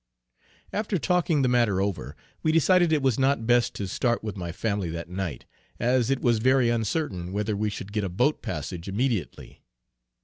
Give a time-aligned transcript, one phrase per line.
[0.73, 4.51] After talking the matter over, we decided it was not best to start with my
[4.51, 5.45] family that night,
[5.79, 9.61] as it was very uncertain whether we should get a boat passage immediately.